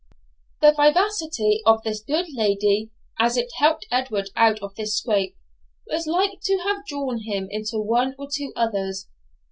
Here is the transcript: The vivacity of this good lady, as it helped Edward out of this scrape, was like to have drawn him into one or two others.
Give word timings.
The 0.61 0.73
vivacity 0.73 1.61
of 1.63 1.83
this 1.83 2.01
good 2.03 2.25
lady, 2.33 2.89
as 3.19 3.37
it 3.37 3.51
helped 3.59 3.85
Edward 3.91 4.31
out 4.35 4.57
of 4.63 4.73
this 4.73 4.97
scrape, 4.97 5.37
was 5.85 6.07
like 6.07 6.41
to 6.45 6.57
have 6.65 6.87
drawn 6.87 7.19
him 7.19 7.47
into 7.51 7.77
one 7.77 8.15
or 8.17 8.27
two 8.27 8.51
others. 8.55 9.07